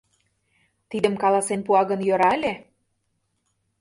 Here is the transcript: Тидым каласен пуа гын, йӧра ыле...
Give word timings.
Тидым 0.89 1.15
каласен 1.23 1.59
пуа 1.65 1.81
гын, 1.89 1.99
йӧра 2.07 2.29
ыле... 2.37 2.53